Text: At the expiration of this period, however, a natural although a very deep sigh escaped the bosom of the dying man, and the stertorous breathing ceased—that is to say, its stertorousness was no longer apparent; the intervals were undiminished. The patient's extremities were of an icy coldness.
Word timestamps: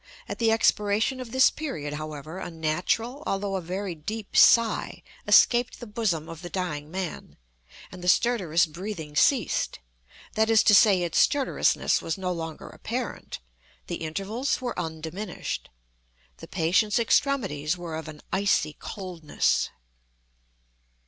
At 0.27 0.39
the 0.39 0.51
expiration 0.51 1.19
of 1.19 1.31
this 1.31 1.51
period, 1.51 1.93
however, 1.93 2.39
a 2.39 2.49
natural 2.49 3.21
although 3.27 3.55
a 3.55 3.61
very 3.61 3.93
deep 3.93 4.35
sigh 4.35 5.03
escaped 5.27 5.79
the 5.79 5.85
bosom 5.85 6.27
of 6.27 6.41
the 6.41 6.49
dying 6.49 6.89
man, 6.89 7.37
and 7.91 8.03
the 8.03 8.07
stertorous 8.07 8.65
breathing 8.65 9.15
ceased—that 9.15 10.49
is 10.49 10.63
to 10.63 10.73
say, 10.73 11.03
its 11.03 11.19
stertorousness 11.19 12.01
was 12.01 12.17
no 12.17 12.31
longer 12.31 12.67
apparent; 12.67 13.37
the 13.85 13.97
intervals 13.97 14.59
were 14.59 14.79
undiminished. 14.79 15.69
The 16.37 16.47
patient's 16.47 16.97
extremities 16.97 17.77
were 17.77 17.95
of 17.95 18.07
an 18.07 18.21
icy 18.33 18.73
coldness. 18.79 19.69